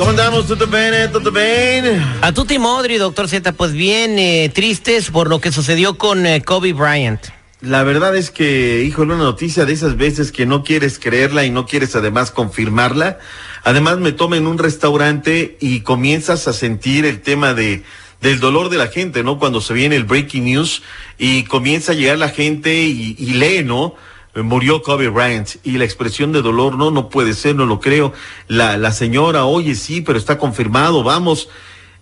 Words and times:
¿Cómo 0.01 0.09
andamos? 0.09 0.47
¿Todo 0.47 0.65
bien? 0.65 1.11
¿Todo 1.11 1.31
bien? 1.31 2.03
A 2.23 2.31
Tuti 2.31 2.57
Modri, 2.57 2.97
doctor 2.97 3.29
Z, 3.29 3.51
pues 3.51 3.71
bien 3.71 4.17
eh, 4.17 4.49
tristes 4.51 5.11
por 5.11 5.29
lo 5.29 5.39
que 5.39 5.51
sucedió 5.51 5.99
con 5.99 6.25
eh, 6.25 6.41
Kobe 6.41 6.73
Bryant. 6.73 7.21
La 7.61 7.83
verdad 7.83 8.15
es 8.15 8.31
que, 8.31 8.81
híjole, 8.83 9.13
una 9.13 9.23
noticia 9.23 9.63
de 9.65 9.73
esas 9.73 9.97
veces 9.97 10.31
que 10.31 10.47
no 10.47 10.63
quieres 10.63 10.97
creerla 10.97 11.45
y 11.45 11.51
no 11.51 11.67
quieres 11.67 11.95
además 11.95 12.31
confirmarla. 12.31 13.19
Además 13.63 13.99
me 13.99 14.11
toma 14.11 14.37
en 14.37 14.47
un 14.47 14.57
restaurante 14.57 15.55
y 15.61 15.81
comienzas 15.81 16.47
a 16.47 16.53
sentir 16.53 17.05
el 17.05 17.21
tema 17.21 17.53
de 17.53 17.83
del 18.21 18.39
dolor 18.39 18.69
de 18.69 18.77
la 18.77 18.87
gente, 18.87 19.23
¿no? 19.23 19.37
Cuando 19.37 19.61
se 19.61 19.75
viene 19.75 19.95
el 19.97 20.05
breaking 20.05 20.45
news 20.45 20.81
y 21.19 21.43
comienza 21.43 21.91
a 21.91 21.95
llegar 21.95 22.17
la 22.17 22.29
gente 22.29 22.73
y, 22.85 23.15
y 23.19 23.33
lee, 23.33 23.63
¿no? 23.63 23.95
Murió 24.35 24.81
Kobe 24.81 25.09
Bryant 25.09 25.55
y 25.63 25.77
la 25.77 25.83
expresión 25.83 26.31
de 26.31 26.41
dolor, 26.41 26.77
no, 26.77 26.89
no 26.89 27.09
puede 27.09 27.33
ser, 27.33 27.55
no 27.55 27.65
lo 27.65 27.79
creo. 27.79 28.13
La, 28.47 28.77
la 28.77 28.91
señora, 28.91 29.45
oye, 29.45 29.75
sí, 29.75 30.01
pero 30.01 30.17
está 30.17 30.37
confirmado, 30.37 31.03
vamos. 31.03 31.49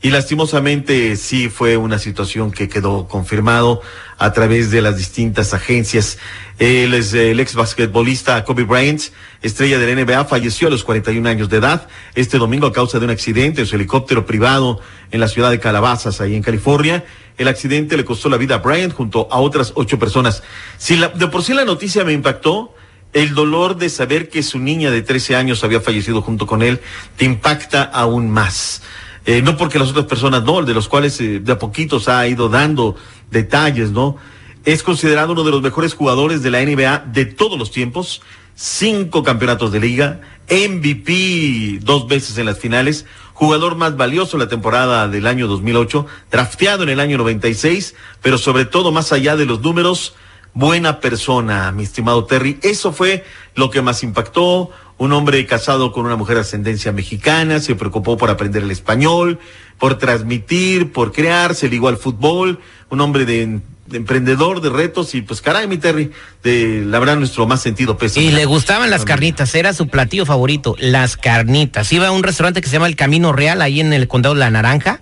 Y 0.01 0.11
lastimosamente 0.11 1.17
sí 1.17 1.49
fue 1.49 1.75
una 1.75 1.99
situación 1.99 2.51
que 2.51 2.69
quedó 2.69 3.09
confirmado 3.09 3.81
a 4.17 4.31
través 4.31 4.71
de 4.71 4.81
las 4.81 4.95
distintas 4.95 5.53
agencias. 5.53 6.17
Él 6.57 6.93
es 6.93 7.13
el 7.13 7.41
ex 7.41 7.53
basquetbolista 7.55 8.45
Kobe 8.45 8.63
Bryant, 8.63 9.01
estrella 9.41 9.77
del 9.77 10.05
NBA, 10.05 10.23
falleció 10.23 10.69
a 10.69 10.71
los 10.71 10.85
41 10.85 11.27
años 11.27 11.49
de 11.49 11.57
edad 11.57 11.89
este 12.15 12.37
domingo 12.37 12.67
a 12.67 12.71
causa 12.71 12.97
de 12.97 13.05
un 13.05 13.11
accidente 13.11 13.59
en 13.59 13.67
su 13.67 13.75
helicóptero 13.75 14.25
privado 14.25 14.79
en 15.11 15.19
la 15.19 15.27
ciudad 15.27 15.51
de 15.51 15.59
Calabazas, 15.59 16.21
ahí 16.21 16.33
en 16.33 16.43
California. 16.43 17.03
El 17.37 17.49
accidente 17.49 17.97
le 17.97 18.05
costó 18.05 18.29
la 18.29 18.37
vida 18.37 18.55
a 18.55 18.59
Bryant 18.59 18.93
junto 18.93 19.27
a 19.29 19.39
otras 19.39 19.73
ocho 19.75 19.99
personas. 19.99 20.43
Si 20.77 20.95
la, 20.95 21.09
de 21.09 21.27
por 21.27 21.43
sí 21.43 21.53
la 21.53 21.65
noticia 21.65 22.05
me 22.05 22.13
impactó, 22.13 22.73
el 23.11 23.33
dolor 23.33 23.75
de 23.75 23.89
saber 23.89 24.29
que 24.29 24.43
su 24.43 24.59
niña 24.59 24.91
de 24.91 25.01
13 25.01 25.35
años 25.35 25.63
había 25.65 25.81
fallecido 25.81 26.21
junto 26.21 26.47
con 26.47 26.61
él 26.61 26.79
te 27.17 27.25
impacta 27.25 27.83
aún 27.83 28.29
más. 28.29 28.81
Eh, 29.29 29.43
no 29.43 29.57
porque 29.57 29.77
las 29.77 29.91
otras 29.91 30.07
personas 30.07 30.43
no, 30.43 30.63
de 30.63 30.73
los 30.73 30.87
cuales 30.87 31.21
eh, 31.21 31.39
de 31.39 31.51
a 31.51 31.59
poquitos 31.59 32.09
ha 32.09 32.27
ido 32.27 32.49
dando 32.49 32.95
detalles, 33.29 33.91
¿no? 33.91 34.17
Es 34.65 34.81
considerado 34.81 35.33
uno 35.33 35.43
de 35.43 35.51
los 35.51 35.61
mejores 35.61 35.93
jugadores 35.93 36.41
de 36.41 36.49
la 36.49 36.65
NBA 36.65 37.03
de 37.13 37.25
todos 37.25 37.59
los 37.59 37.69
tiempos, 37.69 38.23
cinco 38.55 39.21
campeonatos 39.21 39.71
de 39.71 39.81
liga, 39.81 40.21
MVP 40.49 41.77
dos 41.83 42.07
veces 42.07 42.39
en 42.39 42.47
las 42.47 42.57
finales, 42.57 43.05
jugador 43.33 43.75
más 43.75 43.95
valioso 43.95 44.35
la 44.39 44.47
temporada 44.47 45.07
del 45.07 45.27
año 45.27 45.45
2008, 45.45 46.07
drafteado 46.31 46.81
en 46.81 46.89
el 46.89 46.99
año 46.99 47.19
96, 47.19 47.93
pero 48.23 48.39
sobre 48.39 48.65
todo 48.65 48.91
más 48.91 49.13
allá 49.13 49.35
de 49.35 49.45
los 49.45 49.61
números, 49.61 50.15
buena 50.55 50.99
persona, 50.99 51.71
mi 51.71 51.83
estimado 51.83 52.25
Terry. 52.25 52.57
Eso 52.63 52.93
fue 52.93 53.23
lo 53.53 53.69
que 53.69 53.83
más 53.83 54.01
impactó. 54.01 54.71
Un 54.99 55.13
hombre 55.13 55.43
casado 55.45 55.91
con 55.91 56.05
una 56.05 56.17
mujer 56.17 56.35
de 56.35 56.41
ascendencia 56.41 56.91
mexicana, 56.91 57.59
se 57.59 57.73
preocupó 57.73 58.17
por 58.17 58.29
aprender 58.29 58.63
el 58.63 58.69
español, 58.69 59.39
por 59.79 59.97
transmitir, 59.97 60.91
por 60.91 61.11
crear, 61.11 61.55
se 61.55 61.69
ligó 61.69 61.87
al 61.87 61.97
fútbol, 61.97 62.59
un 62.89 63.01
hombre 63.01 63.25
de, 63.25 63.61
de 63.87 63.97
emprendedor, 63.97 64.61
de 64.61 64.69
retos, 64.69 65.15
y 65.15 65.21
pues 65.21 65.41
caray, 65.41 65.67
mi 65.67 65.77
Terry, 65.77 66.11
de 66.43 66.83
la 66.85 66.99
verdad 66.99 67.15
nuestro 67.15 67.47
más 67.47 67.61
sentido 67.61 67.97
peso. 67.97 68.19
Y 68.19 68.31
le 68.31 68.45
gustaban 68.45 68.89
las 68.89 69.05
carnitas, 69.05 69.55
era 69.55 69.73
su 69.73 69.87
platillo 69.87 70.25
favorito, 70.25 70.75
las 70.79 71.17
carnitas. 71.17 71.91
Iba 71.91 72.07
a 72.07 72.11
un 72.11 72.21
restaurante 72.21 72.61
que 72.61 72.67
se 72.67 72.73
llama 72.73 72.87
El 72.87 72.95
Camino 72.95 73.31
Real, 73.31 73.61
ahí 73.61 73.79
en 73.79 73.93
el 73.93 74.07
condado 74.07 74.35
de 74.35 74.41
La 74.41 74.51
Naranja, 74.51 75.01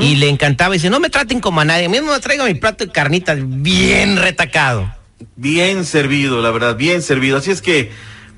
y 0.00 0.16
le 0.16 0.28
encantaba, 0.28 0.74
y 0.74 0.78
dice, 0.78 0.90
no 0.90 1.00
me 1.00 1.10
traten 1.10 1.40
como 1.40 1.60
a 1.60 1.64
nadie, 1.64 1.88
mismo 1.88 2.12
me 2.12 2.20
traigo 2.20 2.44
mi 2.44 2.54
plato 2.54 2.84
de 2.84 2.92
carnitas 2.92 3.38
bien 3.40 4.16
retacado. 4.16 4.92
Bien 5.36 5.84
servido, 5.84 6.40
la 6.42 6.50
verdad, 6.50 6.76
bien 6.76 7.02
servido. 7.02 7.38
Así 7.38 7.50
es 7.50 7.62
que, 7.62 7.90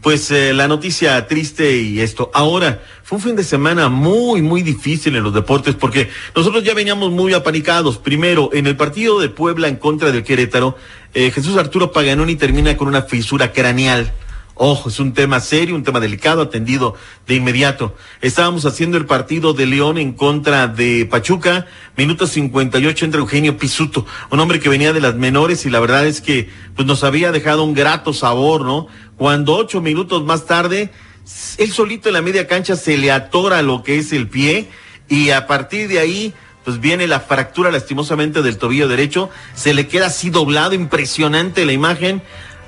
pues 0.03 0.33
eh, 0.33 0.53
la 0.53 0.67
noticia 0.67 1.27
triste 1.29 1.77
y 1.81 2.01
esto. 2.01 2.31
Ahora, 2.35 2.83
fue 3.05 3.19
un 3.19 3.23
fin 3.23 3.37
de 3.37 3.45
semana 3.45 3.89
muy, 3.89 4.43
muy 4.43 4.63
difícil 4.63 5.15
en 5.15 5.23
los 5.23 5.33
deportes 5.33 5.77
porque 5.77 6.11
nosotros 6.35 6.65
ya 6.65 6.75
veníamos 6.75 7.13
muy 7.13 7.33
apanicados. 7.35 7.99
Primero, 7.99 8.51
en 8.53 8.67
el 8.67 8.77
partido 8.77 9.21
de 9.21 9.29
Puebla 9.29 9.69
en 9.69 9.77
contra 9.77 10.11
del 10.11 10.25
Querétaro, 10.25 10.77
eh, 11.15 11.31
Jesús 11.31 11.57
Arturo 11.57 11.93
Paganoni 11.93 12.35
termina 12.35 12.77
con 12.77 12.89
una 12.89 13.03
fisura 13.03 13.53
craneal. 13.53 14.13
Ojo, 14.55 14.91
es 14.91 15.01
un 15.01 15.15
tema 15.15 15.41
serio, 15.41 15.75
un 15.75 15.83
tema 15.83 15.99
delicado, 15.99 16.43
atendido 16.43 16.95
de 17.27 17.37
inmediato. 17.37 17.97
Estábamos 18.21 18.67
haciendo 18.67 18.99
el 18.99 19.07
partido 19.07 19.55
de 19.55 19.65
León 19.65 19.97
en 19.97 20.13
contra 20.13 20.69
de 20.69 21.07
Pachuca, 21.07 21.67
minuto 21.97 22.27
58 22.27 23.05
entre 23.07 23.21
Eugenio 23.21 23.57
Pisuto, 23.57 24.05
un 24.31 24.41
hombre 24.41 24.61
que 24.61 24.69
venía 24.69 24.93
de 24.93 25.01
las 25.01 25.15
menores 25.15 25.65
y 25.65 25.71
la 25.71 25.81
verdad 25.81 26.07
es 26.07 26.21
que 26.21 26.51
pues 26.77 26.87
nos 26.87 27.03
había 27.03 27.33
dejado 27.33 27.65
un 27.65 27.73
grato 27.73 28.13
sabor, 28.13 28.63
¿no? 28.63 28.89
Cuando 29.23 29.55
ocho 29.55 29.81
minutos 29.81 30.25
más 30.25 30.47
tarde, 30.47 30.91
él 31.57 31.71
solito 31.71 32.09
en 32.09 32.15
la 32.15 32.23
media 32.23 32.49
cancha 32.49 32.75
se 32.75 32.99
le 32.99 33.13
atora 33.13 33.63
lo 33.63 33.85
que 33.85 33.99
es 33.99 34.13
el 34.13 34.27
pie 34.27 34.69
y 35.09 35.31
a 35.31 35.47
partir 35.47 35.87
de 35.87 36.01
ahí 36.01 36.35
pues 36.65 36.81
viene 36.81 37.07
la 37.07 37.21
fractura 37.21 37.71
lastimosamente 37.71 38.43
del 38.43 38.59
tobillo 38.59 38.89
derecho, 38.89 39.31
se 39.55 39.75
le 39.75 39.87
queda 39.87 40.07
así 40.07 40.31
doblado, 40.31 40.75
impresionante 40.75 41.65
la 41.65 41.71
imagen. 41.71 42.21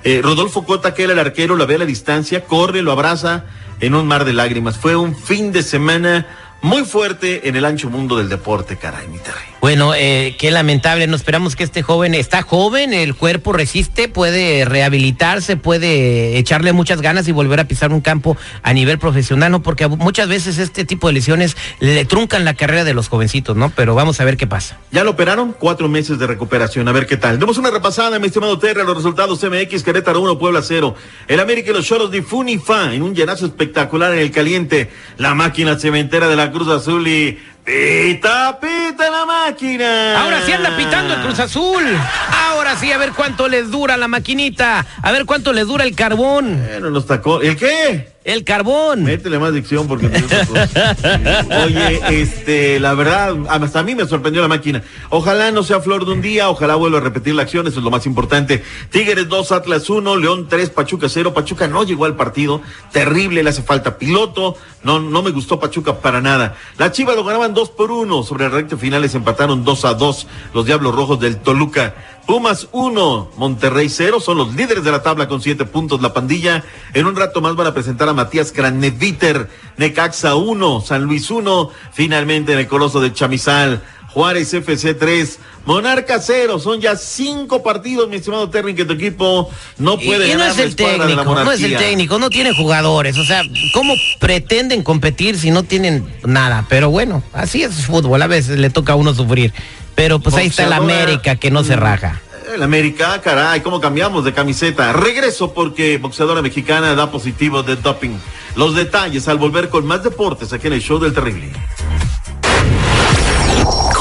Eh, 0.05 0.21
Rodolfo 0.23 0.65
Cota, 0.65 0.95
que 0.95 1.03
era 1.03 1.15
el 1.15 1.19
arquero, 1.19 1.57
lo 1.57 1.67
ve 1.67 1.75
a 1.75 1.79
la 1.79 1.87
distancia, 1.87 2.45
corre, 2.45 2.83
lo 2.83 2.93
abraza 2.93 3.47
en 3.81 3.97
un 3.97 4.07
mar 4.07 4.25
de 4.25 4.33
lágrimas. 4.33 4.79
Fue 4.79 4.95
un 4.95 5.17
fin 5.17 5.51
de 5.51 5.65
semana 5.65 6.44
muy 6.65 6.85
fuerte 6.87 7.47
en 7.47 7.57
el 7.57 7.67
ancho 7.67 7.91
mundo 7.91 8.17
del 8.17 8.31
deporte, 8.31 8.79
caray, 8.79 9.07
mi 9.09 9.19
Terry. 9.19 9.55
Bueno, 9.61 9.95
eh, 9.95 10.35
qué 10.39 10.51
lamentable, 10.51 11.07
no 11.07 11.15
esperamos 11.15 11.57
que 11.57 11.63
este 11.63 11.83
joven, 11.83 12.15
está 12.15 12.41
joven, 12.41 12.95
el 12.95 13.15
cuerpo 13.15 13.53
resiste, 13.53 14.09
puede 14.09 14.65
rehabilitarse, 14.65 15.59
puede 15.59 16.39
echarle 16.39 16.73
muchas 16.73 17.03
ganas 17.03 17.29
y 17.29 17.33
volver 17.33 17.61
a 17.61 17.65
pisar 17.65 17.93
un 17.93 18.01
campo 18.01 18.39
a 18.63 18.73
nivel 18.73 18.99
profesional, 18.99 19.53
¿no? 19.53 19.63
Porque 19.63 19.89
muchas 19.89 20.29
veces 20.29 20.57
este 20.57 20.87
tipo 20.87 21.07
de 21.07 21.13
lesiones 21.13 21.55
le 21.81 22.07
truncan 22.07 22.47
la 22.47 22.55
carrera 22.55 22.85
de 22.85 22.95
los 22.95 23.09
jovencitos, 23.09 23.57
¿no? 23.57 23.69
Pero 23.69 23.95
vamos 23.95 24.19
a 24.21 24.25
ver 24.25 24.39
qué 24.39 24.47
pasa. 24.47 24.79
Ya 24.91 25.05
lo 25.05 25.11
operaron, 25.11 25.55
cuatro 25.59 25.89
meses 25.91 26.19
de 26.19 26.27
recuperación, 26.27 26.89
a 26.89 26.93
ver 26.93 27.07
qué 27.07 27.19
tal. 27.19 27.39
Demos 27.39 27.59
una 27.59 27.71
repasada, 27.71 28.19
mi 28.19 28.29
estimado 28.29 28.59
Terry, 28.59 28.81
a 28.81 28.85
los 28.85 28.97
resultados 28.97 29.43
MX, 29.43 29.83
Querétaro 29.83 30.23
1, 30.23 30.39
Puebla 30.39 30.61
0. 30.63 30.95
El 31.29 31.41
América 31.41 31.73
y 31.73 31.75
los 31.75 31.87
Choros 31.87 32.11
de 32.11 32.23
Funifa 32.23 32.95
en 32.95 33.03
un 33.03 33.15
llenazo 33.15 33.45
espectacular 33.45 34.15
en 34.15 34.21
el 34.21 34.31
caliente. 34.31 34.91
La 35.19 35.35
máquina 35.35 35.79
cementera 35.79 36.29
de 36.29 36.37
la 36.37 36.54
Cruz 36.55 36.69
Azul 36.69 37.09
y 37.09 37.37
Pita, 37.65 38.61
pita 38.61 39.11
la 39.11 39.27
máquina. 39.27 40.23
Ahora 40.23 40.41
sí 40.43 40.53
anda 40.53 40.77
pitando 40.77 41.15
el 41.15 41.21
Cruz 41.23 41.41
Azul. 41.41 41.83
Ahora 42.31 42.77
sí, 42.77 42.93
a 42.93 42.99
ver 42.99 43.13
cuánto 43.13 43.49
les 43.49 43.73
dura 43.73 43.97
la 43.97 44.07
maquinita. 44.07 44.87
A 45.03 45.13
ver 45.13 45.25
cuánto 45.25 45.53
les 45.53 45.67
dura 45.67 45.83
el 45.83 45.97
carbón. 45.97 46.63
Bueno, 46.65 46.91
los 46.91 47.07
tacó. 47.07 47.41
¿El 47.41 47.57
qué? 47.57 48.14
El 48.25 48.43
carbón. 48.43 49.03
Métele 49.03 49.39
más 49.39 49.53
dicción 49.53 49.87
porque 49.87 50.07
Oye, 51.67 52.23
este, 52.23 52.81
la 52.81 52.95
verdad, 52.95 53.37
hasta 53.51 53.81
a 53.81 53.83
mí 53.83 53.95
me 53.95 54.07
sorprendió 54.07 54.41
la 54.41 54.49
máquina. 54.49 54.83
Ojalá 55.11 55.53
no 55.53 55.63
sea 55.63 55.81
flor 55.81 56.07
de 56.07 56.13
un 56.13 56.23
día, 56.23 56.49
ojalá 56.49 56.75
vuelva 56.75 56.99
a 56.99 57.01
repetir 57.03 57.35
la 57.35 57.43
acción, 57.43 57.67
eso 57.67 57.81
es 57.81 57.85
lo 57.85 57.91
más 57.91 58.07
importante. 58.07 58.65
Tigres 58.89 59.29
2, 59.29 59.53
Atlas 59.53 59.91
1, 59.91 60.17
León 60.17 60.47
3, 60.49 60.71
Pachuca 60.71 61.11
0. 61.11 61.35
Pachuca 61.35 61.69
no 61.69 61.85
llegó 61.85 62.07
al 62.07 62.17
partido, 62.17 62.63
terrible, 62.93 63.43
le 63.43 63.51
hace 63.51 63.63
falta 63.63 63.99
piloto. 63.99 64.57
No, 64.83 65.01
no 65.01 65.23
me 65.23 65.31
gustó 65.31 65.61
Pachuca 65.61 66.01
para 66.01 66.23
nada. 66.23 66.57
Las 66.79 66.93
Chivas 66.93 67.17
lo 67.17 67.25
ganaban 67.25 67.53
2 67.53 67.71
por 67.71 67.91
1, 67.91 68.23
sobre 68.23 68.47
el 68.47 68.53
recto 68.53 68.79
final 68.79 69.03
les 69.03 69.15
empataron 69.15 69.65
2 69.65 69.85
a 69.85 69.95
2 69.95 70.27
los 70.55 70.65
Diablos 70.65 70.95
Rojos 70.95 71.21
del 71.21 71.37
Toluca. 71.37 71.95
Pumas 72.27 72.69
1, 72.73 73.33
Monterrey 73.37 73.91
0, 73.91 74.19
son 74.19 74.39
los 74.39 74.55
líderes 74.55 74.83
de 74.83 74.91
la 74.91 75.03
tabla 75.03 75.29
con 75.29 75.43
7 75.43 75.67
puntos 75.67 76.01
la 76.01 76.15
pandilla. 76.15 76.65
En 76.95 77.07
un 77.07 77.17
rato 77.17 77.43
más 77.43 77.55
van 77.55 77.67
a 77.67 77.75
presentar 77.75 78.09
a 78.09 78.15
Matías 78.15 78.51
Graneviter, 78.53 79.51
Necaxa 79.77 80.35
1, 80.35 80.81
San 80.81 81.05
Luis 81.05 81.31
1, 81.31 81.71
finalmente 81.93 82.55
en 82.55 82.61
el 82.61 82.67
Coloso 82.67 83.01
de 83.01 83.13
Chamizal, 83.13 83.83
Juárez 84.15 84.55
FC 84.55 84.95
3, 84.95 85.39
Monarca 85.67 86.21
0, 86.21 86.61
son 86.61 86.81
ya 86.81 86.95
cinco 86.95 87.65
partidos, 87.65 88.09
mi 88.09 88.17
estimado 88.17 88.49
Terry, 88.49 88.75
que 88.75 88.85
tu 88.85 88.93
equipo 88.93 89.51
no 89.77 89.99
puede 89.99 90.29
y, 90.29 90.33
y 90.33 90.35
no 90.37 90.45
es 90.45 90.57
el 90.59 90.77
técnico, 90.77 91.25
no 91.25 91.51
es 91.51 91.63
el 91.63 91.77
técnico, 91.77 92.19
no 92.21 92.31
tiene 92.31 92.55
jugadores, 92.55 93.19
o 93.19 93.25
sea, 93.25 93.43
¿cómo 93.73 93.95
pretenden 94.21 94.85
competir 94.85 95.37
si 95.37 95.51
no 95.51 95.65
tienen 95.65 96.07
nada? 96.23 96.65
Pero 96.69 96.91
bueno, 96.91 97.25
así 97.33 97.65
es 97.65 97.87
fútbol, 97.87 98.23
a 98.23 98.29
veces 98.29 98.59
le 98.59 98.71
toca 98.71 98.93
a 98.93 98.97
uno 98.97 99.13
sufrir. 99.15 99.53
Pero 99.97 100.19
pues 100.19 100.35
ahí 100.35 100.49
está 100.49 100.65
el 100.65 100.73
América 100.73 101.37
que 101.37 101.51
no 101.51 101.65
se 101.65 101.77
raja. 101.77 102.21
El 102.53 102.63
América, 102.63 103.21
caray, 103.21 103.63
¿cómo 103.63 103.81
cambiamos 103.81 104.25
de 104.25 104.33
camiseta? 104.33 104.93
Regreso 104.93 105.53
porque 105.55 105.99
boxeadora 105.99 106.43
mexicana 106.43 106.95
da 106.95 107.11
positivo 107.11 107.63
de 107.63 107.77
doping. 107.77 108.17
Los 108.55 108.77
detalles 108.77 109.27
al 109.27 109.39
volver 109.39 109.71
con 109.71 109.87
más 109.87 110.05
deportes 110.05 110.53
aquí 110.53 110.69
en 110.69 110.75
el 110.75 110.81
show 110.81 110.99
del 111.01 111.15
terrible. 111.15 111.51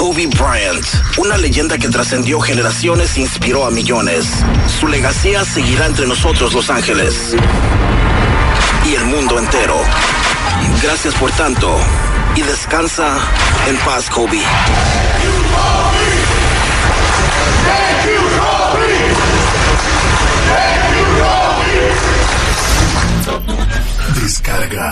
Kobe 0.03 0.27
Bryant, 0.27 0.85
una 1.15 1.38
leyenda 1.38 1.77
que 1.77 1.88
trascendió 1.88 2.41
generaciones 2.41 3.15
e 3.15 3.21
inspiró 3.21 3.65
a 3.65 3.71
millones. 3.71 4.44
Su 4.67 4.89
legacía 4.89 5.45
seguirá 5.45 5.85
entre 5.85 6.05
nosotros, 6.05 6.53
Los 6.53 6.69
Ángeles. 6.69 7.33
Y 8.85 8.95
el 8.95 9.05
mundo 9.05 9.39
entero. 9.39 9.77
Gracias 10.83 11.15
por 11.15 11.31
tanto. 11.31 11.79
Y 12.35 12.41
descansa 12.41 13.17
en 13.65 13.77
paz, 13.77 14.09
Kobe. 14.09 14.41